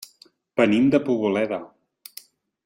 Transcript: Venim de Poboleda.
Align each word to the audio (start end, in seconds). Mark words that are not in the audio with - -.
Venim 0.61 0.87
de 0.95 1.01
Poboleda. 1.09 1.61